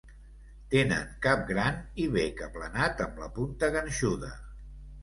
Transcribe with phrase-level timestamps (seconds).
[0.71, 4.35] Tenen cap gran i bec aplanat amb la punta ganxuda.